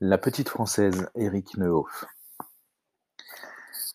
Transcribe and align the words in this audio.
La 0.00 0.18
petite 0.18 0.48
française 0.48 1.08
Éric 1.14 1.56
Neuhoff. 1.56 2.04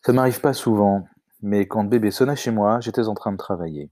Ça 0.02 0.14
m'arrive 0.14 0.40
pas 0.40 0.54
souvent, 0.54 1.06
mais 1.42 1.68
quand 1.68 1.84
bébé 1.84 2.10
sonna 2.10 2.34
chez 2.34 2.50
moi, 2.50 2.80
j'étais 2.80 3.06
en 3.06 3.14
train 3.14 3.32
de 3.32 3.36
travailler. 3.36 3.90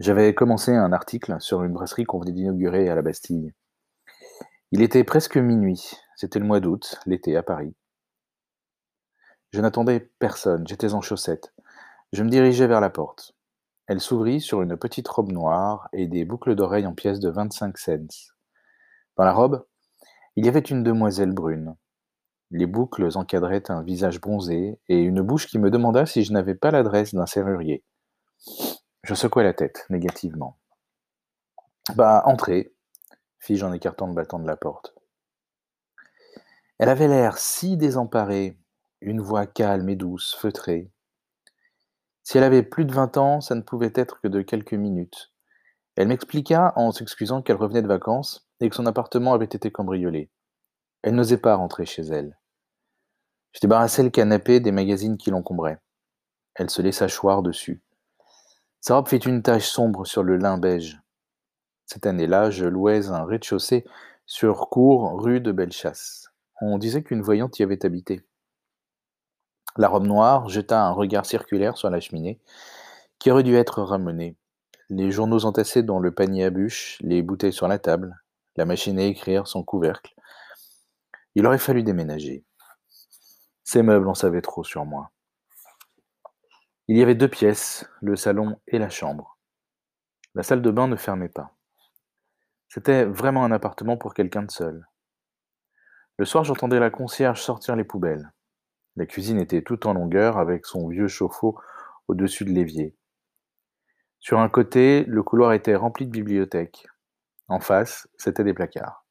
J'avais 0.00 0.34
commencé 0.34 0.74
un 0.74 0.94
article 0.94 1.36
sur 1.38 1.64
une 1.64 1.74
brasserie 1.74 2.04
qu'on 2.04 2.18
venait 2.18 2.32
d'inaugurer 2.32 2.88
à 2.88 2.94
la 2.94 3.02
Bastille. 3.02 3.52
Il 4.72 4.80
était 4.80 5.04
presque 5.04 5.36
minuit, 5.36 5.98
c'était 6.16 6.38
le 6.38 6.46
mois 6.46 6.60
d'août, 6.60 6.98
l'été 7.04 7.36
à 7.36 7.42
Paris. 7.42 7.76
Je 9.52 9.60
n'attendais 9.60 10.00
personne, 10.18 10.66
j'étais 10.66 10.94
en 10.94 11.02
chaussettes. 11.02 11.52
Je 12.14 12.22
me 12.22 12.30
dirigeais 12.30 12.66
vers 12.66 12.80
la 12.80 12.90
porte. 12.90 13.34
Elle 13.86 14.00
s'ouvrit 14.00 14.40
sur 14.40 14.62
une 14.62 14.78
petite 14.78 15.08
robe 15.08 15.30
noire 15.30 15.90
et 15.92 16.06
des 16.06 16.24
boucles 16.24 16.54
d'oreilles 16.54 16.86
en 16.86 16.94
pièces 16.94 17.20
de 17.20 17.28
25 17.28 17.76
cents. 17.76 18.32
Dans 19.16 19.24
la 19.24 19.34
robe, 19.34 19.64
il 20.36 20.44
y 20.44 20.48
avait 20.48 20.60
une 20.60 20.82
demoiselle 20.82 21.32
brune. 21.32 21.76
Les 22.50 22.66
boucles 22.66 23.08
encadraient 23.16 23.70
un 23.70 23.82
visage 23.82 24.20
bronzé 24.20 24.78
et 24.88 25.00
une 25.00 25.22
bouche 25.22 25.46
qui 25.46 25.58
me 25.58 25.70
demanda 25.70 26.06
si 26.06 26.24
je 26.24 26.32
n'avais 26.32 26.54
pas 26.54 26.70
l'adresse 26.70 27.14
d'un 27.14 27.26
serrurier. 27.26 27.84
Je 29.02 29.14
secouai 29.14 29.44
la 29.44 29.54
tête, 29.54 29.86
négativement. 29.90 30.58
Bah, 31.94 32.22
entrez, 32.26 32.72
fis-je 33.38 33.64
en 33.64 33.72
écartant 33.72 34.06
le 34.06 34.14
battant 34.14 34.38
de 34.38 34.46
la 34.46 34.56
porte. 34.56 34.94
Elle 36.78 36.88
avait 36.88 37.08
l'air 37.08 37.38
si 37.38 37.76
désemparée, 37.76 38.58
une 39.00 39.20
voix 39.20 39.46
calme 39.46 39.88
et 39.88 39.96
douce, 39.96 40.34
feutrée. 40.34 40.90
Si 42.22 42.38
elle 42.38 42.44
avait 42.44 42.62
plus 42.62 42.84
de 42.84 42.92
vingt 42.92 43.16
ans, 43.16 43.40
ça 43.40 43.54
ne 43.54 43.60
pouvait 43.60 43.92
être 43.94 44.20
que 44.20 44.28
de 44.28 44.42
quelques 44.42 44.74
minutes. 44.74 45.32
Elle 45.96 46.08
m'expliqua, 46.08 46.72
en 46.76 46.90
s'excusant, 46.90 47.42
qu'elle 47.42 47.56
revenait 47.56 47.82
de 47.82 47.86
vacances 47.86 48.48
que 48.68 48.76
son 48.76 48.86
appartement 48.86 49.34
avait 49.34 49.44
été 49.44 49.70
cambriolé. 49.70 50.30
Elle 51.02 51.14
n'osait 51.14 51.38
pas 51.38 51.56
rentrer 51.56 51.86
chez 51.86 52.02
elle. 52.02 52.38
Je 53.52 53.60
débarrassai 53.60 54.02
le 54.02 54.10
canapé 54.10 54.60
des 54.60 54.72
magazines 54.72 55.16
qui 55.16 55.30
l'encombraient. 55.30 55.78
Elle 56.54 56.70
se 56.70 56.82
laissa 56.82 57.08
choir 57.08 57.42
dessus. 57.42 57.82
Sa 58.80 58.96
robe 58.96 59.08
fit 59.08 59.16
une 59.16 59.42
tache 59.42 59.68
sombre 59.68 60.06
sur 60.06 60.22
le 60.22 60.36
lin 60.36 60.58
beige. 60.58 61.00
Cette 61.86 62.06
année-là, 62.06 62.50
je 62.50 62.64
louais 62.64 63.08
un 63.08 63.24
rez-de-chaussée 63.24 63.84
sur 64.26 64.68
cour 64.70 65.22
rue 65.22 65.40
de 65.40 65.52
Bellechasse. 65.52 66.32
On 66.60 66.78
disait 66.78 67.02
qu'une 67.02 67.22
voyante 67.22 67.58
y 67.58 67.62
avait 67.62 67.84
habité. 67.84 68.22
La 69.76 69.88
robe 69.88 70.06
noire 70.06 70.48
jeta 70.48 70.86
un 70.86 70.92
regard 70.92 71.26
circulaire 71.26 71.76
sur 71.76 71.90
la 71.90 72.00
cheminée, 72.00 72.40
qui 73.18 73.30
aurait 73.30 73.42
dû 73.42 73.56
être 73.56 73.82
ramenée. 73.82 74.36
Les 74.88 75.10
journaux 75.10 75.44
entassés 75.44 75.82
dans 75.82 75.98
le 75.98 76.12
panier 76.12 76.44
à 76.44 76.50
bûches, 76.50 76.98
les 77.00 77.22
bouteilles 77.22 77.52
sur 77.52 77.68
la 77.68 77.78
table, 77.78 78.16
la 78.56 78.64
machine 78.64 78.98
à 78.98 79.04
écrire, 79.04 79.46
son 79.46 79.62
couvercle. 79.62 80.14
Il 81.34 81.46
aurait 81.46 81.58
fallu 81.58 81.82
déménager. 81.82 82.44
Ces 83.64 83.82
meubles 83.82 84.08
en 84.08 84.14
savaient 84.14 84.42
trop 84.42 84.62
sur 84.62 84.84
moi. 84.84 85.10
Il 86.86 86.96
y 86.96 87.02
avait 87.02 87.14
deux 87.14 87.28
pièces, 87.28 87.88
le 88.02 88.14
salon 88.14 88.60
et 88.68 88.78
la 88.78 88.90
chambre. 88.90 89.38
La 90.34 90.42
salle 90.42 90.62
de 90.62 90.70
bain 90.70 90.86
ne 90.86 90.96
fermait 90.96 91.28
pas. 91.28 91.56
C'était 92.68 93.04
vraiment 93.04 93.44
un 93.44 93.52
appartement 93.52 93.96
pour 93.96 94.14
quelqu'un 94.14 94.42
de 94.42 94.50
seul. 94.50 94.86
Le 96.18 96.24
soir, 96.24 96.44
j'entendais 96.44 96.78
la 96.78 96.90
concierge 96.90 97.40
sortir 97.40 97.74
les 97.74 97.84
poubelles. 97.84 98.32
La 98.96 99.06
cuisine 99.06 99.40
était 99.40 99.62
toute 99.62 99.86
en 99.86 99.94
longueur 99.94 100.38
avec 100.38 100.66
son 100.66 100.88
vieux 100.88 101.08
chauffe-eau 101.08 101.58
au-dessus 102.06 102.44
de 102.44 102.50
l'évier. 102.50 102.96
Sur 104.20 104.38
un 104.38 104.48
côté, 104.48 105.04
le 105.04 105.22
couloir 105.22 105.52
était 105.52 105.74
rempli 105.74 106.06
de 106.06 106.10
bibliothèques. 106.10 106.86
En 107.48 107.60
face, 107.60 108.08
c'était 108.16 108.44
des 108.44 108.54
placards. 108.54 109.04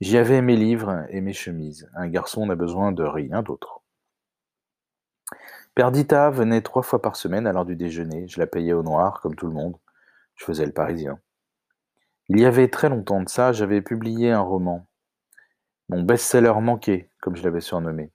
J'y 0.00 0.18
avais 0.18 0.42
mes 0.42 0.56
livres 0.56 1.06
et 1.08 1.20
mes 1.20 1.32
chemises. 1.32 1.90
Un 1.94 2.08
garçon 2.08 2.46
n'a 2.46 2.54
besoin 2.54 2.92
de 2.92 3.02
rien 3.02 3.42
d'autre. 3.42 3.82
Perdita 5.74 6.30
venait 6.30 6.62
trois 6.62 6.82
fois 6.82 7.02
par 7.02 7.16
semaine 7.16 7.46
à 7.46 7.52
l'heure 7.52 7.66
du 7.66 7.76
déjeuner. 7.76 8.28
Je 8.28 8.38
la 8.38 8.46
payais 8.46 8.72
au 8.72 8.82
noir, 8.82 9.20
comme 9.20 9.34
tout 9.34 9.46
le 9.46 9.52
monde. 9.52 9.76
Je 10.34 10.44
faisais 10.44 10.66
le 10.66 10.72
parisien. 10.72 11.18
Il 12.28 12.40
y 12.40 12.44
avait 12.44 12.68
très 12.68 12.88
longtemps 12.88 13.22
de 13.22 13.28
ça, 13.28 13.52
j'avais 13.52 13.82
publié 13.82 14.32
un 14.32 14.40
roman. 14.40 14.86
Mon 15.88 16.02
best-seller 16.02 16.54
manqué, 16.60 17.10
comme 17.20 17.36
je 17.36 17.42
l'avais 17.42 17.60
surnommé. 17.60 18.10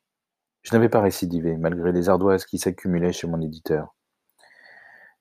Je 0.63 0.73
n'avais 0.73 0.89
pas 0.89 1.01
récidivé, 1.01 1.55
malgré 1.57 1.91
les 1.91 2.09
ardoises 2.09 2.45
qui 2.45 2.57
s'accumulaient 2.57 3.13
chez 3.13 3.27
mon 3.27 3.41
éditeur. 3.41 3.95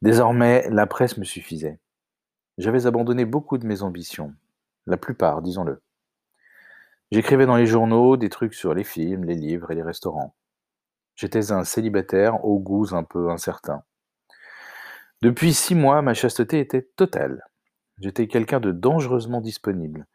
Désormais, 0.02 0.68
la 0.70 0.86
presse 0.86 1.18
me 1.18 1.24
suffisait. 1.24 1.78
J'avais 2.60 2.84
abandonné 2.84 3.24
beaucoup 3.24 3.56
de 3.56 3.66
mes 3.66 3.80
ambitions. 3.80 4.34
La 4.86 4.98
plupart, 4.98 5.40
disons-le. 5.40 5.80
J'écrivais 7.10 7.46
dans 7.46 7.56
les 7.56 7.64
journaux 7.64 8.18
des 8.18 8.28
trucs 8.28 8.52
sur 8.52 8.74
les 8.74 8.84
films, 8.84 9.24
les 9.24 9.34
livres 9.34 9.70
et 9.70 9.74
les 9.74 9.82
restaurants. 9.82 10.34
J'étais 11.16 11.52
un 11.52 11.64
célibataire 11.64 12.44
aux 12.44 12.58
goûts 12.58 12.94
un 12.94 13.02
peu 13.02 13.30
incertains. 13.30 13.82
Depuis 15.22 15.54
six 15.54 15.74
mois, 15.74 16.02
ma 16.02 16.12
chasteté 16.12 16.60
était 16.60 16.82
totale. 16.96 17.46
J'étais 17.98 18.28
quelqu'un 18.28 18.60
de 18.60 18.72
dangereusement 18.72 19.40
disponible. 19.40 20.06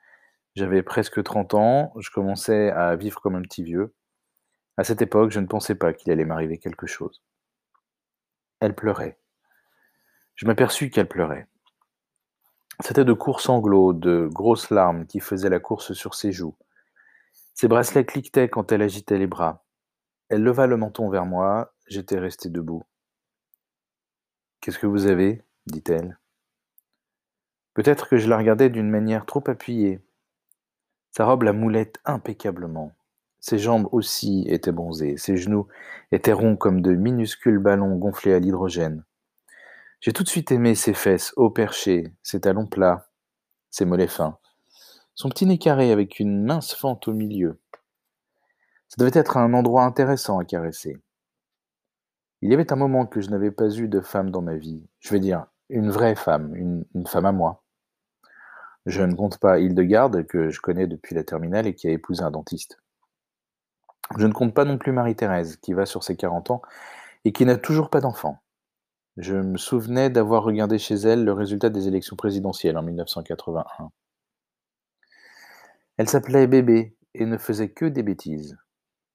J'avais 0.56 0.84
presque 0.84 1.24
30 1.24 1.56
ans, 1.56 1.94
je 1.98 2.12
commençais 2.12 2.70
à 2.70 2.96
vivre 2.96 3.22
comme 3.22 3.34
un 3.34 3.42
petit 3.42 3.64
vieux. 3.64 3.96
À 4.78 4.84
cette 4.84 5.02
époque, 5.02 5.32
je 5.32 5.40
ne 5.40 5.48
pensais 5.48 5.74
pas 5.74 5.94
qu'il 5.94 6.12
allait 6.12 6.26
m'arriver 6.26 6.60
quelque 6.60 6.86
chose. 6.86 7.24
Elle 8.60 8.76
pleurait. 8.76 9.18
Je 10.36 10.46
m'aperçus 10.46 10.92
qu'elle 10.92 11.08
pleurait. 11.08 11.48
C'était 12.82 13.06
de 13.06 13.14
courts 13.14 13.42
sanglots, 13.42 13.94
de 13.94 14.30
grosses 14.32 14.70
larmes 14.70 15.06
qui 15.06 15.20
faisaient 15.20 15.50
la 15.50 15.60
course 15.60 15.94
sur 15.94 16.14
ses 16.14 16.32
joues. 16.32 16.56
Ses 17.54 17.68
bracelets 17.68 18.06
cliquetaient 18.06 18.50
quand 18.50 18.72
elle 18.72 18.82
agitait 18.82 19.18
les 19.18 19.28
bras. 19.28 19.64
Elle 20.30 20.44
leva 20.44 20.68
le 20.68 20.76
menton 20.76 21.10
vers 21.10 21.26
moi, 21.26 21.74
j'étais 21.88 22.20
resté 22.20 22.50
debout. 22.50 22.84
Qu'est-ce 24.60 24.80
que 24.80 24.88
vous 24.88 25.08
avez? 25.08 25.42
dit-elle. 25.68 26.20
Peut-être 27.74 28.08
que 28.08 28.18
je 28.18 28.30
la 28.30 28.38
regardais 28.38 28.70
d'une 28.70 28.90
manière 28.90 29.26
trop 29.26 29.44
appuyée. 29.48 30.00
Sa 31.12 31.26
robe 31.26 31.44
la 31.44 31.54
moulait 31.54 31.94
impeccablement. 32.04 32.94
Ses 33.40 33.58
jambes 33.58 33.88
aussi 33.92 34.46
étaient 34.48 34.72
bronzées, 34.72 35.18
ses 35.18 35.38
genoux 35.38 35.68
étaient 36.12 36.34
ronds 36.34 36.56
comme 36.58 36.82
de 36.82 36.94
minuscules 36.94 37.60
ballons 37.60 37.96
gonflés 37.96 38.34
à 38.34 38.40
l'hydrogène. 38.40 39.04
J'ai 40.06 40.14
tout 40.14 40.22
de 40.22 40.30
suite 40.30 40.52
aimé 40.52 40.76
ses 40.76 40.94
fesses 40.94 41.34
haut 41.36 41.50
perchées, 41.50 42.14
ses 42.22 42.40
talons 42.40 42.68
plats, 42.68 43.10
ses 43.72 43.86
mollets 43.86 44.06
fins, 44.06 44.38
son 45.16 45.30
petit 45.30 45.48
nez 45.48 45.58
carré 45.58 45.92
avec 45.92 46.20
une 46.20 46.46
mince 46.46 46.76
fente 46.76 47.08
au 47.08 47.12
milieu. 47.12 47.60
Ça 48.88 48.98
devait 49.00 49.20
être 49.20 49.38
un 49.38 49.52
endroit 49.56 49.84
intéressant 49.84 50.38
à 50.38 50.46
caresser. 50.46 51.02
Il 52.44 52.52
y 52.52 52.54
avait 52.54 52.72
un 52.72 52.76
moment 52.76 53.08
que 53.08 53.20
je 53.20 53.32
n'avais 53.32 53.50
pas 53.50 53.76
eu 53.76 53.88
de 53.88 54.00
femme 54.00 54.30
dans 54.30 54.44
ma 54.44 54.54
vie, 54.54 54.88
je 55.00 55.10
veux 55.10 55.20
dire, 55.20 55.48
une 55.70 55.90
vraie 55.90 56.14
femme, 56.14 56.54
une, 56.54 56.86
une 56.94 57.08
femme 57.08 57.26
à 57.26 57.32
moi. 57.32 57.64
Je 58.86 59.02
ne 59.02 59.16
compte 59.16 59.40
pas 59.40 59.58
Hildegarde, 59.58 60.28
que 60.28 60.52
je 60.52 60.62
connais 60.62 60.86
depuis 60.86 61.16
la 61.16 61.24
terminale 61.24 61.66
et 61.66 61.74
qui 61.74 61.88
a 61.88 61.92
épousé 61.92 62.22
un 62.22 62.30
dentiste. 62.30 62.78
Je 64.20 64.28
ne 64.28 64.34
compte 64.34 64.54
pas 64.54 64.66
non 64.66 64.78
plus 64.78 64.92
Marie-Thérèse, 64.92 65.56
qui 65.56 65.74
va 65.74 65.88
sur 65.88 66.04
ses 66.04 66.16
40 66.16 66.52
ans 66.52 66.62
et 67.24 67.32
qui 67.32 67.44
n'a 67.44 67.58
toujours 67.58 67.90
pas 67.90 68.02
d'enfant. 68.02 68.40
Je 69.18 69.36
me 69.36 69.58
souvenais 69.58 70.10
d'avoir 70.10 70.44
regardé 70.44 70.78
chez 70.78 70.96
elle 70.96 71.24
le 71.24 71.32
résultat 71.32 71.70
des 71.70 71.88
élections 71.88 72.18
présidentielles 72.18 72.78
en 72.78 72.84
1981. 72.84 73.92
Elle 75.98 76.10
s'appelait 76.10 76.48
Bébé 76.48 76.98
et 77.14 77.26
ne 77.26 77.38
faisait 77.38 77.70
que 77.70 77.86
des 77.86 78.04
bêtises. 78.04 78.58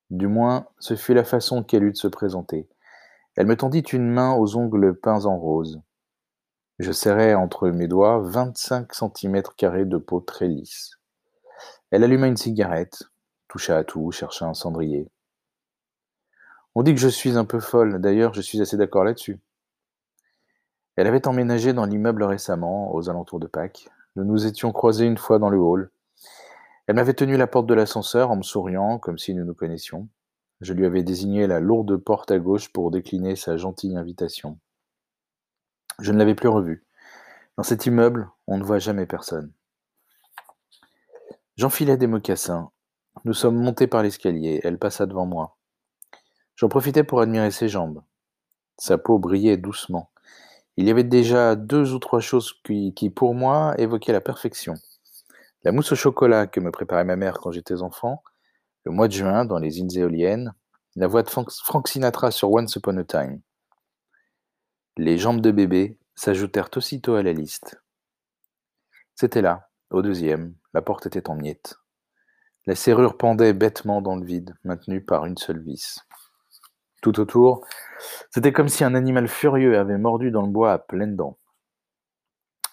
Du 0.09 0.27
moins, 0.27 0.67
ce 0.79 0.97
fut 0.97 1.13
la 1.13 1.25
façon 1.25 1.63
qu'elle 1.63 1.85
eut 1.85 1.93
de 1.93 1.99
se 1.99 2.09
présenter. 2.09 2.67
Elle 3.37 3.47
me 3.47 3.57
tendit 3.57 3.81
une 3.81 4.09
main 4.09 4.33
aux 4.33 4.57
ongles 4.57 4.99
peints 4.99 5.27
en 5.27 5.39
rose. 5.39 5.83
Je 6.79 6.93
serrais 6.93 7.35
entre 7.35 7.69
mes 7.69 7.87
doigts 7.87 8.21
25 8.21 8.95
cm 8.95 9.43
de 9.87 9.97
peau 9.99 10.21
très 10.21 10.49
lisse. 10.49 10.99
Elle 11.91 12.05
alluma 12.05 12.27
une 12.27 12.39
cigarette, 12.39 13.03
toucha 13.49 13.77
à 13.77 13.85
tout, 13.85 14.11
chercha 14.13 14.47
un 14.47 14.55
cendrier. 14.55 15.11
On 16.75 16.83
dit 16.83 16.95
que 16.95 17.01
je 17.01 17.09
suis 17.09 17.37
un 17.37 17.45
peu 17.45 17.61
folle, 17.61 18.01
d'ailleurs 18.01 18.33
je 18.33 18.41
suis 18.41 18.63
assez 18.63 18.79
d'accord 18.79 19.05
là-dessus. 19.05 19.39
Elle 21.01 21.07
avait 21.07 21.27
emménagé 21.27 21.73
dans 21.73 21.87
l'immeuble 21.87 22.23
récemment, 22.25 22.95
aux 22.95 23.09
alentours 23.09 23.41
de 23.41 23.47
Pâques. 23.47 23.89
Nous 24.17 24.25
nous 24.25 24.45
étions 24.45 24.71
croisés 24.71 25.07
une 25.07 25.17
fois 25.17 25.39
dans 25.39 25.49
le 25.49 25.57
hall. 25.57 25.91
Elle 26.87 26.97
m'avait 26.97 27.15
tenu 27.15 27.39
la 27.39 27.47
porte 27.47 27.65
de 27.65 27.73
l'ascenseur 27.73 28.31
en 28.31 28.37
me 28.37 28.43
souriant, 28.43 28.99
comme 28.99 29.17
si 29.17 29.35
nous 29.35 29.47
nous 29.47 29.55
connaissions. 29.55 30.11
Je 30.61 30.75
lui 30.75 30.85
avais 30.85 31.03
désigné 31.03 31.47
la 31.47 31.59
lourde 31.59 31.97
porte 31.97 32.31
à 32.31 32.39
gauche 32.39 32.71
pour 32.71 32.91
décliner 32.91 33.35
sa 33.35 33.57
gentille 33.57 33.97
invitation. 33.97 34.59
Je 36.01 36.13
ne 36.13 36.19
l'avais 36.19 36.35
plus 36.35 36.51
revue. 36.51 36.85
Dans 37.57 37.63
cet 37.63 37.87
immeuble, 37.87 38.29
on 38.47 38.59
ne 38.59 38.63
voit 38.63 38.79
jamais 38.79 39.07
personne. 39.07 39.55
J'enfilai 41.57 41.97
des 41.97 42.09
mocassins, 42.09 42.73
nous 43.25 43.33
sommes 43.33 43.57
montés 43.57 43.87
par 43.87 44.03
l'escalier, 44.03 44.61
elle 44.65 44.79
passa 44.79 45.07
devant 45.07 45.25
moi. 45.25 45.57
J'en 46.57 46.69
profitai 46.69 47.05
pour 47.05 47.23
admirer 47.23 47.53
ses 47.53 47.71
jambes. 47.71 48.03
Sa 48.77 48.99
peau 48.99 49.19
brillait 49.19 49.57
doucement. 49.57 50.10
Il 50.81 50.87
y 50.87 50.91
avait 50.91 51.05
déjà 51.05 51.57
deux 51.57 51.93
ou 51.93 51.99
trois 51.99 52.21
choses 52.21 52.55
qui, 52.65 53.11
pour 53.15 53.35
moi, 53.35 53.75
évoquaient 53.77 54.15
la 54.15 54.23
perfection. 54.23 54.73
La 55.63 55.73
mousse 55.73 55.93
au 55.93 55.95
chocolat 55.95 56.47
que 56.47 56.59
me 56.59 56.71
préparait 56.71 57.05
ma 57.05 57.17
mère 57.17 57.35
quand 57.39 57.53
j'étais 57.53 57.83
enfant, 57.83 58.23
le 58.87 58.93
mois 58.93 59.07
de 59.07 59.13
juin 59.13 59.45
dans 59.45 59.59
les 59.59 59.81
îles 59.81 59.99
éoliennes, 59.99 60.55
la 60.97 61.07
voix 61.07 61.23
de 61.23 61.29
Frank 61.29 61.87
Sinatra 61.87 62.31
sur 62.31 62.51
Once 62.51 62.75
Upon 62.77 62.97
a 62.97 63.05
Time. 63.05 63.43
Les 64.97 65.19
jambes 65.19 65.43
de 65.43 65.51
bébé 65.51 65.99
s'ajoutèrent 66.15 66.71
aussitôt 66.75 67.15
à 67.15 67.23
la 67.23 67.35
liste. 67.35 67.79
C'était 69.15 69.43
là, 69.43 69.69
au 69.91 70.01
deuxième, 70.01 70.55
la 70.73 70.81
porte 70.81 71.05
était 71.05 71.29
en 71.29 71.35
miettes. 71.35 71.75
La 72.65 72.75
serrure 72.75 73.19
pendait 73.19 73.53
bêtement 73.53 74.01
dans 74.01 74.17
le 74.17 74.25
vide, 74.25 74.57
maintenue 74.65 75.05
par 75.05 75.27
une 75.27 75.37
seule 75.37 75.61
vis. 75.61 75.99
Tout 77.01 77.19
autour, 77.19 77.67
c'était 78.31 78.53
comme 78.53 78.69
si 78.69 78.85
un 78.85 78.95
animal 78.95 79.29
furieux 79.29 79.79
avait 79.79 79.99
mordu 79.99 80.31
dans 80.31 80.43
le 80.43 80.53
bois 80.53 80.73
à 80.73 80.79
pleines 80.79 81.17
dents. 81.17 81.39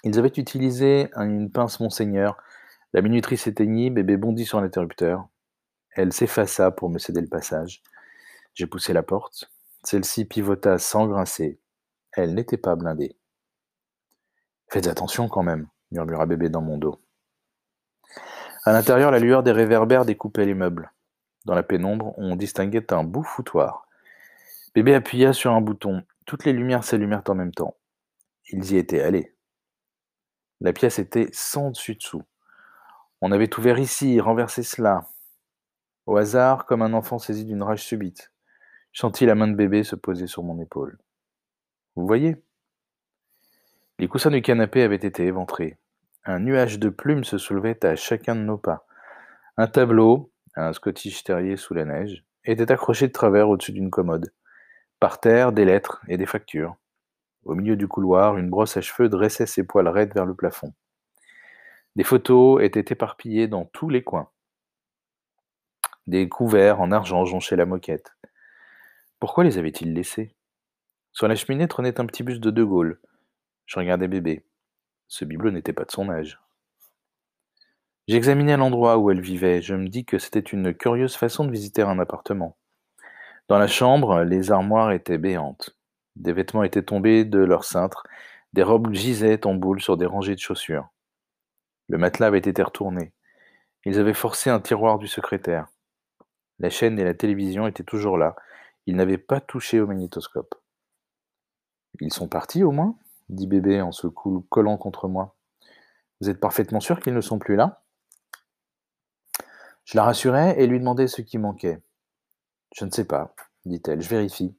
Ils 0.03 0.19
avaient 0.19 0.33
utilisé 0.35 1.09
une 1.15 1.51
pince 1.51 1.79
Monseigneur. 1.79 2.38
La 2.94 3.01
minuterie 3.01 3.38
s'éteignit, 3.38 3.94
bébé 3.94 4.18
bondit 4.18 4.45
sur 4.45 4.62
l'interrupteur. 4.62 5.27
Elle 5.91 6.13
s'effaça 6.13 6.71
pour 6.71 6.89
me 6.89 7.00
céder 7.00 7.21
le 7.21 7.27
passage. 7.27 7.81
J'ai 8.53 8.68
poussé 8.68 8.94
la 8.94 9.03
porte. 9.03 9.51
Celle-ci 9.83 10.25
pivota 10.25 10.77
sans 10.77 11.07
grincer. 11.07 11.59
Elle 12.12 12.33
n'était 12.33 12.57
pas 12.57 12.75
blindée. 12.75 13.18
Faites 14.69 14.88
attention 14.88 15.30
quand 15.30 15.44
même, 15.44 15.68
murmura 15.91 16.25
bébé 16.25 16.50
dans 16.50 16.62
mon 16.62 16.77
dos. 16.77 17.01
À 18.65 18.73
l'intérieur, 18.73 19.12
la 19.12 19.19
lueur 19.19 19.44
des 19.44 19.51
réverbères 19.53 20.06
découpait 20.06 20.45
les 20.45 20.53
meubles. 20.53 20.91
Dans 21.45 21.56
la 21.56 21.63
pénombre, 21.63 22.13
on 22.18 22.35
distinguait 22.35 22.91
un 22.91 23.03
beau 23.03 23.23
foutoir. 23.23 23.86
Bébé 24.77 24.94
appuya 24.94 25.33
sur 25.33 25.53
un 25.53 25.62
bouton. 25.62 26.03
Toutes 26.27 26.45
les 26.45 26.53
lumières 26.53 26.83
s'allumèrent 26.83 27.24
en 27.29 27.33
même 27.33 27.51
temps. 27.51 27.77
Ils 28.50 28.74
y 28.74 28.77
étaient 28.77 29.01
allés. 29.01 29.35
La 30.62 30.71
pièce 30.71 31.00
était 31.00 31.29
sans 31.33 31.71
dessus-dessous. 31.71 32.21
On 33.21 33.31
avait 33.31 33.57
ouvert 33.57 33.79
ici, 33.79 34.19
renversé 34.19 34.62
cela. 34.62 35.09
Au 36.06 36.15
hasard, 36.15 36.68
comme 36.68 36.83
un 36.83 36.94
enfant 36.94 37.18
saisi 37.18 37.44
d'une 37.44 37.63
rage 37.63 37.83
subite, 37.83 38.31
je 38.91 39.00
sentis 39.00 39.25
la 39.25 39.33
main 39.33 39.47
de 39.47 39.56
bébé 39.56 39.83
se 39.83 39.95
poser 39.95 40.27
sur 40.27 40.44
mon 40.44 40.62
épaule. 40.62 41.00
Vous 41.95 42.06
voyez? 42.06 42.35
Les 43.97 44.07
coussins 44.07 44.30
du 44.30 44.44
canapé 44.44 44.83
avaient 44.83 44.95
été 44.95 45.25
éventrés. 45.25 45.80
Un 46.23 46.38
nuage 46.38 46.77
de 46.77 46.89
plumes 46.89 47.23
se 47.23 47.39
soulevait 47.39 47.83
à 47.83 47.95
chacun 47.95 48.35
de 48.35 48.41
nos 48.41 48.59
pas. 48.59 48.85
Un 49.57 49.65
tableau, 49.65 50.31
un 50.56 50.71
Scottish 50.71 51.23
terrier 51.23 51.57
sous 51.57 51.73
la 51.73 51.85
neige, 51.85 52.23
était 52.44 52.71
accroché 52.71 53.07
de 53.07 53.12
travers 53.12 53.50
au-dessus 53.50 53.71
d'une 53.71 53.89
commode. 53.89 54.31
Par 54.99 55.19
terre, 55.19 55.51
des 55.51 55.63
lettres 55.63 56.03
et 56.07 56.17
des 56.17 56.25
factures. 56.25 56.75
Au 57.44 57.53
milieu 57.53 57.75
du 57.75 57.88
couloir, 57.88 58.38
une 58.38 58.49
brosse 58.49 58.77
à 58.77 58.81
cheveux 58.81 59.09
dressait 59.09 59.45
ses 59.45 59.63
poils 59.63 59.88
raides 59.88 60.13
vers 60.13 60.25
le 60.25 60.35
plafond. 60.35 60.73
Des 61.95 62.03
photos 62.03 62.63
étaient 62.63 62.94
éparpillées 62.94 63.47
dans 63.47 63.65
tous 63.65 63.89
les 63.89 64.03
coins. 64.03 64.29
Des 66.07 66.27
couverts 66.29 66.81
en 66.81 66.91
argent 66.91 67.25
jonchaient 67.25 67.55
la 67.55 67.65
moquette. 67.65 68.15
Pourquoi 69.19 69.44
les 69.44 69.57
avait-il 69.57 69.94
laissés? 69.94 70.35
Sur 71.11 71.27
la 71.27 71.35
cheminée 71.35 71.67
trônait 71.67 71.99
un 71.99 72.05
petit 72.05 72.23
buste 72.23 72.41
de 72.41 72.51
De 72.51 72.63
Gaulle. 72.63 72.99
Je 73.65 73.79
regardais 73.79 74.07
bébé. 74.07 74.45
Ce 75.07 75.25
bibelot 75.25 75.51
n'était 75.51 75.73
pas 75.73 75.85
de 75.85 75.91
son 75.91 76.09
âge. 76.09 76.39
J'examinais 78.07 78.57
l'endroit 78.57 78.97
où 78.97 79.11
elle 79.11 79.21
vivait. 79.21 79.61
Je 79.61 79.75
me 79.75 79.89
dis 79.89 80.05
que 80.05 80.17
c'était 80.17 80.39
une 80.39 80.73
curieuse 80.73 81.15
façon 81.15 81.45
de 81.45 81.51
visiter 81.51 81.81
un 81.81 81.99
appartement. 81.99 82.57
Dans 83.47 83.59
la 83.59 83.67
chambre, 83.67 84.23
les 84.23 84.51
armoires 84.51 84.91
étaient 84.91 85.17
béantes. 85.17 85.77
Des 86.17 86.33
vêtements 86.33 86.63
étaient 86.63 86.83
tombés 86.83 87.23
de 87.23 87.39
leur 87.39 87.63
cintre. 87.63 88.03
Des 88.51 88.63
robes 88.63 88.94
gisaient 88.94 89.45
en 89.45 89.53
boule 89.53 89.81
sur 89.81 89.95
des 89.95 90.05
rangées 90.05 90.35
de 90.35 90.39
chaussures. 90.39 90.89
Le 91.88 91.97
matelas 91.97 92.27
avait 92.27 92.39
été 92.39 92.61
retourné. 92.61 93.13
Ils 93.85 93.99
avaient 93.99 94.13
forcé 94.13 94.49
un 94.49 94.59
tiroir 94.59 94.99
du 94.99 95.07
secrétaire. 95.07 95.67
La 96.59 96.69
chaîne 96.69 96.99
et 96.99 97.05
la 97.05 97.13
télévision 97.13 97.67
étaient 97.67 97.83
toujours 97.83 98.17
là. 98.17 98.35
Ils 98.85 98.95
n'avaient 98.95 99.17
pas 99.17 99.39
touché 99.39 99.79
au 99.79 99.88
magnétoscope. 99.88 100.55
Ils 102.01 102.13
sont 102.13 102.27
partis 102.27 102.63
au 102.63 102.71
moins? 102.71 102.97
dit 103.29 103.47
bébé 103.47 103.81
en 103.81 103.91
se 103.91 104.07
collant 104.07 104.77
contre 104.77 105.07
moi. 105.07 105.35
Vous 106.19 106.29
êtes 106.29 106.39
parfaitement 106.39 106.79
sûr 106.79 106.99
qu'ils 106.99 107.13
ne 107.13 107.21
sont 107.21 107.39
plus 107.39 107.55
là? 107.55 107.83
Je 109.85 109.95
la 109.95 110.03
rassurai 110.03 110.55
et 110.57 110.67
lui 110.67 110.79
demandai 110.79 111.07
ce 111.07 111.21
qui 111.21 111.38
manquait. 111.38 111.81
Je 112.77 112.85
ne 112.85 112.91
sais 112.91 113.06
pas, 113.06 113.33
dit-elle, 113.65 114.01
je 114.01 114.09
vérifie. 114.09 114.56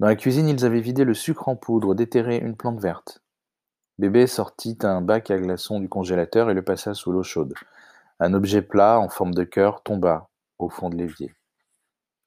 Dans 0.00 0.06
la 0.06 0.16
cuisine, 0.16 0.50
ils 0.50 0.66
avaient 0.66 0.82
vidé 0.82 1.04
le 1.04 1.14
sucre 1.14 1.48
en 1.48 1.56
poudre, 1.56 1.94
déterré 1.94 2.36
une 2.36 2.58
plante 2.58 2.78
verte. 2.78 3.22
Bébé 3.98 4.26
sortit 4.26 4.76
un 4.82 5.00
bac 5.00 5.30
à 5.30 5.38
glaçons 5.38 5.80
du 5.80 5.88
congélateur 5.88 6.50
et 6.50 6.54
le 6.54 6.62
passa 6.62 6.92
sous 6.92 7.10
l'eau 7.10 7.22
chaude. 7.22 7.54
Un 8.20 8.34
objet 8.34 8.60
plat 8.60 9.00
en 9.00 9.08
forme 9.08 9.32
de 9.32 9.44
cœur 9.44 9.82
tomba 9.82 10.28
au 10.58 10.68
fond 10.68 10.90
de 10.90 10.96
l'évier. 10.96 11.34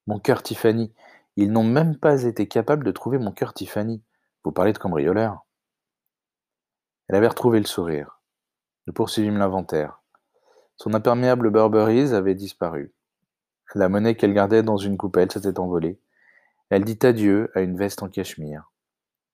Mon 0.07 0.18
cœur, 0.18 0.42
Tiffany, 0.42 0.92
ils 1.36 1.51
n'ont 1.51 1.63
même 1.63 1.95
pas 1.95 2.24
été 2.24 2.48
capables 2.48 2.83
de 2.83 2.92
trouver 2.92 3.19
mon 3.19 3.31
cœur 3.31 3.54
Tiffany. 3.54 4.01
Vous 4.44 4.51
parlez 4.51 4.74
de 4.74 4.80
cambrioleur. 4.80 5.45
Elle 7.10 7.18
avait 7.18 7.28
retrouvé 7.28 7.60
le 7.60 7.68
sourire. 7.68 8.21
Nous 8.88 8.94
poursuivîmes 8.94 9.38
l'inventaire. 9.38 10.01
Son 10.78 10.95
imperméable 10.95 11.51
Burberry's 11.51 12.13
avait 12.13 12.33
disparu. 12.33 12.95
La 13.73 13.89
monnaie 13.89 14.15
qu'elle 14.15 14.33
gardait 14.33 14.63
dans 14.63 14.77
une 14.77 14.97
coupelle 14.97 15.31
s'était 15.31 15.59
envolée. 15.59 16.00
Elle 16.69 16.85
dit 16.85 17.00
adieu 17.01 17.51
à 17.56 17.62
une 17.62 17.77
veste 17.77 18.03
en 18.03 18.09
cachemire. 18.09 18.71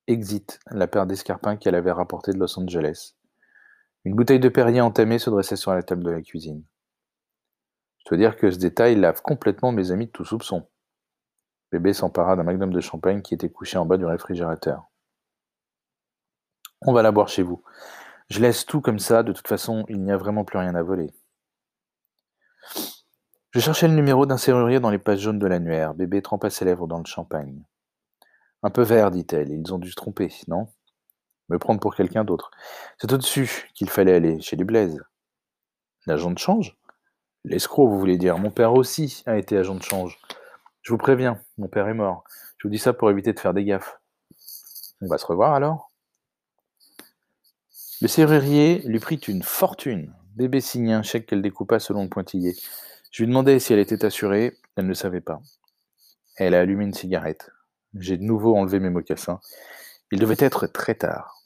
Exit 0.07 0.59
la 0.71 0.87
paire 0.87 1.05
d'escarpins 1.05 1.57
qu'elle 1.57 1.75
avait 1.75 1.91
rapportée 1.91 2.31
de 2.31 2.39
Los 2.39 2.59
Angeles. 2.59 3.15
Une 4.03 4.15
bouteille 4.15 4.39
de 4.39 4.49
Perrier 4.49 4.81
entamée 4.81 5.19
se 5.19 5.29
dressait 5.29 5.55
sur 5.55 5.73
la 5.73 5.83
table 5.83 6.03
de 6.03 6.09
la 6.09 6.21
cuisine. 6.21 6.63
Je 7.99 8.09
dois 8.09 8.17
dire 8.17 8.35
que 8.35 8.49
ce 8.49 8.57
détail 8.57 8.95
lave 8.95 9.21
complètement 9.21 9.71
mes 9.71 9.91
amis 9.91 10.07
de 10.07 10.11
tout 10.11 10.25
soupçon. 10.25 10.67
Bébé 11.71 11.93
s'empara 11.93 12.35
d'un 12.35 12.43
magnum 12.43 12.73
de 12.73 12.81
champagne 12.81 13.21
qui 13.21 13.33
était 13.33 13.49
couché 13.49 13.77
en 13.77 13.85
bas 13.85 13.97
du 13.97 14.05
réfrigérateur. 14.05 14.89
On 16.81 16.93
va 16.93 17.03
la 17.03 17.11
boire 17.11 17.27
chez 17.27 17.43
vous. 17.43 17.63
Je 18.29 18.39
laisse 18.39 18.65
tout 18.65 18.81
comme 18.81 18.99
ça, 18.99 19.23
de 19.23 19.33
toute 19.33 19.47
façon, 19.47 19.85
il 19.87 20.01
n'y 20.01 20.11
a 20.11 20.17
vraiment 20.17 20.43
plus 20.43 20.57
rien 20.57 20.73
à 20.73 20.81
voler. 20.81 21.13
Je 23.51 23.59
cherchais 23.59 23.89
le 23.89 23.95
numéro 23.95 24.25
d'un 24.25 24.37
serrurier 24.37 24.79
dans 24.79 24.89
les 24.89 24.97
pages 24.97 25.19
jaunes 25.19 25.39
de 25.39 25.45
l'annuaire. 25.45 25.93
Bébé 25.93 26.21
trempa 26.21 26.49
ses 26.49 26.63
lèvres 26.63 26.87
dans 26.87 26.99
le 26.99 27.05
champagne. 27.05 27.61
Un 28.63 28.69
peu 28.69 28.81
vert, 28.81 29.11
dit-elle. 29.11 29.49
Ils 29.49 29.73
ont 29.73 29.77
dû 29.77 29.89
se 29.89 29.95
tromper, 29.95 30.33
non? 30.47 30.69
Me 31.49 31.59
prendre 31.59 31.81
pour 31.81 31.93
quelqu'un 31.93 32.23
d'autre. 32.23 32.51
C'est 32.97 33.11
au-dessus 33.11 33.69
qu'il 33.73 33.89
fallait 33.89 34.13
aller, 34.13 34.39
chez 34.39 34.55
les 34.55 34.63
Blaise. 34.63 35.01
L'agent 36.05 36.31
de 36.31 36.39
change? 36.39 36.77
L'escroc, 37.43 37.89
vous 37.89 37.99
voulez 37.99 38.17
dire. 38.17 38.37
Mon 38.37 38.51
père 38.51 38.73
aussi 38.73 39.21
a 39.25 39.35
été 39.35 39.57
agent 39.57 39.75
de 39.75 39.83
change. 39.83 40.17
Je 40.81 40.93
vous 40.93 40.97
préviens, 40.97 41.37
mon 41.57 41.67
père 41.67 41.89
est 41.89 41.93
mort. 41.93 42.23
Je 42.57 42.69
vous 42.69 42.71
dis 42.71 42.79
ça 42.79 42.93
pour 42.93 43.11
éviter 43.11 43.33
de 43.33 43.39
faire 43.39 43.53
des 43.53 43.65
gaffes. 43.65 43.99
On 45.01 45.07
va 45.07 45.17
se 45.17 45.25
revoir 45.25 45.53
alors? 45.53 45.91
Le 48.01 48.07
serrurier 48.07 48.81
lui 48.85 48.99
prit 48.99 49.17
une 49.17 49.43
fortune. 49.43 50.15
Bébé 50.35 50.61
signait 50.61 50.93
un 50.93 51.03
chèque 51.03 51.25
qu'elle 51.25 51.41
découpa 51.41 51.79
selon 51.79 52.03
le 52.03 52.09
pointillé. 52.09 52.55
Je 53.11 53.23
lui 53.23 53.27
demandai 53.27 53.59
si 53.59 53.73
elle 53.73 53.79
était 53.79 54.05
assurée. 54.05 54.57
Elle 54.77 54.87
ne 54.87 54.93
savait 54.93 55.21
pas. 55.21 55.41
Elle 56.37 56.55
a 56.55 56.61
allumé 56.61 56.85
une 56.85 56.93
cigarette. 56.93 57.51
J'ai 57.93 58.17
de 58.17 58.23
nouveau 58.23 58.55
enlevé 58.55 58.79
mes 58.79 58.89
mocassins. 58.89 59.41
Il 60.11 60.19
devait 60.19 60.35
être 60.39 60.65
très 60.65 60.95
tard. 60.95 61.43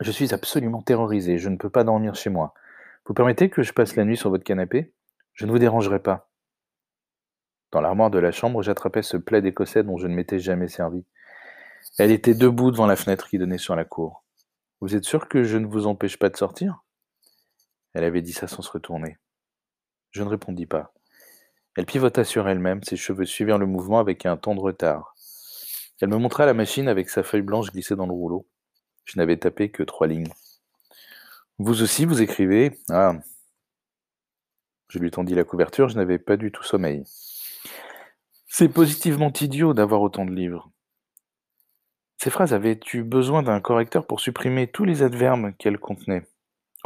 Je 0.00 0.10
suis 0.10 0.34
absolument 0.34 0.82
terrorisé. 0.82 1.38
Je 1.38 1.48
ne 1.48 1.56
peux 1.56 1.70
pas 1.70 1.84
dormir 1.84 2.14
chez 2.14 2.28
moi. 2.28 2.52
Vous 3.06 3.14
permettez 3.14 3.48
que 3.48 3.62
je 3.62 3.72
passe 3.72 3.96
la 3.96 4.04
nuit 4.04 4.18
sur 4.18 4.28
votre 4.28 4.44
canapé? 4.44 4.92
Je 5.32 5.46
ne 5.46 5.50
vous 5.50 5.58
dérangerai 5.58 6.00
pas. 6.00 6.28
Dans 7.72 7.80
l'armoire 7.80 8.10
de 8.10 8.18
la 8.18 8.30
chambre, 8.30 8.62
j'attrapais 8.62 9.02
ce 9.02 9.16
plaid 9.16 9.44
écossais 9.46 9.84
dont 9.84 9.96
je 9.96 10.06
ne 10.06 10.14
m'étais 10.14 10.38
jamais 10.38 10.68
servi. 10.68 11.04
Elle 11.98 12.10
était 12.10 12.34
debout 12.34 12.70
devant 12.70 12.86
la 12.86 12.96
fenêtre 12.96 13.28
qui 13.28 13.38
donnait 13.38 13.58
sur 13.58 13.74
la 13.74 13.84
cour. 13.84 14.24
Vous 14.80 14.94
êtes 14.94 15.04
sûr 15.04 15.28
que 15.28 15.44
je 15.44 15.56
ne 15.56 15.66
vous 15.66 15.86
empêche 15.86 16.18
pas 16.18 16.28
de 16.28 16.36
sortir? 16.36 16.82
Elle 17.94 18.04
avait 18.04 18.22
dit 18.22 18.32
ça 18.32 18.46
sans 18.46 18.62
se 18.62 18.70
retourner. 18.70 19.16
Je 20.16 20.22
ne 20.22 20.30
répondis 20.30 20.64
pas. 20.64 20.94
Elle 21.76 21.84
pivota 21.84 22.24
sur 22.24 22.48
elle-même, 22.48 22.82
ses 22.82 22.96
cheveux 22.96 23.26
suivirent 23.26 23.58
le 23.58 23.66
mouvement 23.66 23.98
avec 23.98 24.24
un 24.24 24.38
temps 24.38 24.54
de 24.54 24.60
retard. 24.60 25.14
Elle 26.00 26.08
me 26.08 26.16
montra 26.16 26.46
la 26.46 26.54
machine 26.54 26.88
avec 26.88 27.10
sa 27.10 27.22
feuille 27.22 27.42
blanche 27.42 27.70
glissée 27.70 27.96
dans 27.96 28.06
le 28.06 28.14
rouleau. 28.14 28.46
Je 29.04 29.18
n'avais 29.18 29.36
tapé 29.36 29.70
que 29.70 29.82
trois 29.82 30.06
lignes. 30.06 30.32
Vous 31.58 31.82
aussi, 31.82 32.06
vous 32.06 32.22
écrivez? 32.22 32.80
Ah. 32.88 33.18
Je 34.88 34.98
lui 35.00 35.10
tendis 35.10 35.34
la 35.34 35.44
couverture, 35.44 35.90
je 35.90 35.96
n'avais 35.96 36.18
pas 36.18 36.38
du 36.38 36.50
tout 36.50 36.62
sommeil. 36.62 37.04
C'est 38.48 38.70
positivement 38.70 39.34
idiot 39.38 39.74
d'avoir 39.74 40.00
autant 40.00 40.24
de 40.24 40.32
livres. 40.32 40.70
Ces 42.16 42.30
phrases 42.30 42.54
avaient-tu 42.54 43.04
besoin 43.04 43.42
d'un 43.42 43.60
correcteur 43.60 44.06
pour 44.06 44.20
supprimer 44.20 44.66
tous 44.66 44.86
les 44.86 45.02
adverbes 45.02 45.52
qu'elles 45.58 45.78
contenaient 45.78 46.26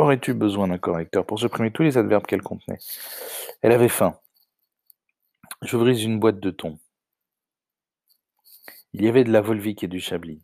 Aurais-tu 0.01 0.33
besoin 0.33 0.69
d'un 0.69 0.79
correcteur 0.79 1.27
pour 1.27 1.39
supprimer 1.39 1.71
tous 1.71 1.83
les 1.83 1.99
adverbes 1.99 2.25
qu'elles 2.25 2.41
contenaient 2.41 2.79
Elle 3.61 3.73
avait 3.73 3.91
faim. 3.91 4.19
J'ouvris 5.61 6.03
une 6.03 6.19
boîte 6.19 6.41
de 6.41 6.51
thon. 6.51 6.79
Il 8.95 9.05
y 9.05 9.09
avait 9.09 9.25
de 9.25 9.31
la 9.31 9.43
volvique 9.43 9.85
et 9.85 9.89
du 9.89 10.01
chablis. 10.01 10.43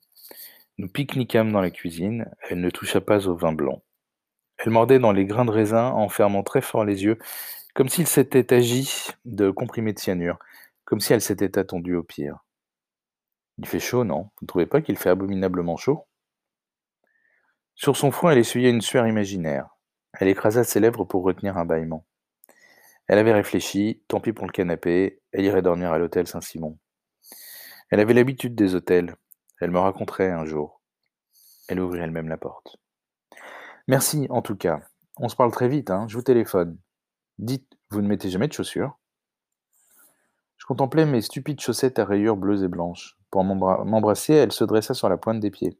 Nous 0.77 0.89
pique-niquâmes 0.89 1.53
dans 1.53 1.63
la 1.63 1.71
cuisine. 1.71 2.31
Elle 2.51 2.61
ne 2.61 2.69
toucha 2.69 3.01
pas 3.01 3.29
au 3.29 3.35
vin 3.35 3.55
blanc. 3.55 3.83
Elle 4.59 4.73
mordait 4.73 4.99
dans 4.99 5.13
les 5.13 5.25
grains 5.25 5.47
de 5.47 5.53
raisin 5.53 5.87
en 5.87 6.11
fermant 6.11 6.43
très 6.43 6.61
fort 6.61 6.85
les 6.85 7.05
yeux, 7.05 7.19
comme 7.75 7.89
s'il 7.89 8.07
s'était 8.07 8.53
agi 8.53 9.07
de 9.25 9.51
comprimés 9.51 9.95
de 9.95 9.99
cyanure, 9.99 10.39
comme 10.85 11.01
si 11.01 11.15
elle 11.15 11.23
s'était 11.23 11.59
attendue 11.59 11.97
au 11.97 12.03
pire. 12.03 12.45
Il 13.57 13.67
fait 13.67 13.81
chaud, 13.81 14.05
non? 14.05 14.25
Vous 14.25 14.43
ne 14.43 14.49
trouvez 14.49 14.67
pas 14.67 14.83
qu'il 14.83 14.99
fait 14.99 15.09
abominablement 15.09 15.79
chaud? 15.79 16.06
Sur 17.79 17.95
son 17.95 18.11
front, 18.11 18.31
elle 18.31 18.39
essuyait 18.39 18.71
une 18.71 18.81
sueur 18.81 19.07
imaginaire. 19.07 19.69
Elle 20.19 20.29
écrasa 20.29 20.65
ses 20.65 20.81
lèvres 20.81 21.05
pour 21.05 21.23
retenir 21.23 21.59
un 21.59 21.67
bâillement. 21.67 22.07
Elle 23.07 23.19
avait 23.19 23.35
réfléchi, 23.35 24.03
tant 24.09 24.19
pis 24.19 24.33
pour 24.33 24.47
le 24.47 24.53
canapé, 24.53 25.21
elle 25.31 25.45
irait 25.45 25.61
dormir 25.61 25.93
à 25.93 25.99
l'hôtel 25.99 26.27
Saint-Simon. 26.27 26.79
Elle 27.91 28.01
avait 28.01 28.15
l'habitude 28.15 28.55
des 28.55 28.75
hôtels, 28.75 29.15
elle 29.61 29.71
me 29.71 29.79
raconterait 29.79 30.31
un 30.31 30.47
jour. 30.47 30.81
Elle 31.69 31.81
ouvrit 31.81 32.01
elle-même 32.01 32.31
la 32.31 32.39
porte. 32.39 32.79
Merci, 33.89 34.27
en 34.31 34.41
tout 34.41 34.57
cas. 34.57 34.81
On 35.19 35.29
se 35.29 35.37
parle 35.37 35.53
très 35.53 35.69
vite, 35.69 35.91
hein, 35.91 36.07
je 36.09 36.17
vous 36.17 36.23
téléphone. 36.23 36.79
Dites, 37.39 37.77
vous 37.91 38.01
ne 38.01 38.09
mettez 38.09 38.31
jamais 38.31 38.49
de 38.49 38.55
chaussures? 38.55 38.99
Je 40.57 40.65
contemplais 40.65 41.05
mes 41.05 41.21
stupides 41.21 41.61
chaussettes 41.61 41.99
à 41.99 42.07
rayures 42.07 42.39
bleues 42.39 42.65
et 42.65 42.69
blanches. 42.69 43.19
Pour 43.31 43.45
m'embrasser, 43.45 44.33
elle 44.33 44.53
se 44.53 44.65
dressa 44.65 44.95
sur 44.95 45.11
la 45.11 45.19
pointe 45.19 45.41
des 45.41 45.51
pieds. 45.51 45.79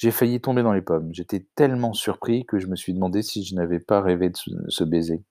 J'ai 0.00 0.12
failli 0.12 0.40
tomber 0.40 0.62
dans 0.62 0.72
les 0.72 0.80
pommes. 0.80 1.12
J'étais 1.12 1.46
tellement 1.56 1.92
surpris 1.92 2.46
que 2.46 2.58
je 2.58 2.68
me 2.68 2.74
suis 2.74 2.94
demandé 2.94 3.20
si 3.20 3.44
je 3.44 3.54
n'avais 3.54 3.80
pas 3.80 4.00
rêvé 4.00 4.30
de 4.30 4.36
ce 4.68 4.82
baiser. 4.82 5.22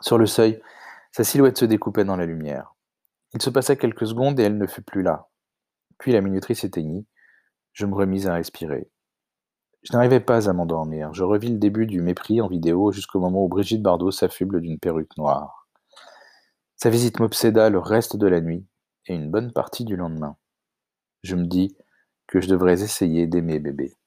Sur 0.00 0.18
le 0.18 0.26
seuil, 0.26 0.62
sa 1.10 1.24
silhouette 1.24 1.58
se 1.58 1.64
découpait 1.64 2.04
dans 2.04 2.14
la 2.14 2.26
lumière. 2.26 2.76
Il 3.34 3.42
se 3.42 3.50
passa 3.50 3.74
quelques 3.74 4.06
secondes 4.06 4.38
et 4.38 4.44
elle 4.44 4.56
ne 4.56 4.68
fut 4.68 4.82
plus 4.82 5.02
là. 5.02 5.30
Puis 5.98 6.12
la 6.12 6.20
minuterie 6.20 6.54
s'éteignit. 6.54 7.08
Je 7.72 7.86
me 7.86 7.94
remis 7.96 8.28
à 8.28 8.34
respirer. 8.34 8.88
Je 9.82 9.94
n'arrivais 9.94 10.20
pas 10.20 10.48
à 10.48 10.52
m'endormir. 10.52 11.12
Je 11.12 11.24
revis 11.24 11.48
le 11.48 11.58
début 11.58 11.86
du 11.86 12.00
mépris 12.00 12.40
en 12.40 12.46
vidéo 12.46 12.92
jusqu'au 12.92 13.18
moment 13.18 13.44
où 13.44 13.48
Brigitte 13.48 13.82
Bardot 13.82 14.12
s'affuble 14.12 14.60
d'une 14.60 14.78
perruque 14.78 15.16
noire. 15.16 15.66
Sa 16.76 16.88
visite 16.88 17.18
m'obséda 17.18 17.68
le 17.68 17.80
reste 17.80 18.16
de 18.16 18.28
la 18.28 18.40
nuit 18.40 18.64
et 19.06 19.14
une 19.16 19.28
bonne 19.28 19.52
partie 19.52 19.84
du 19.84 19.96
lendemain. 19.96 20.36
Je 21.24 21.34
me 21.34 21.46
dis 21.46 21.76
que 22.30 22.40
je 22.40 22.48
devrais 22.48 22.82
essayer 22.82 23.26
d'aimer 23.26 23.58
bébé. 23.58 23.99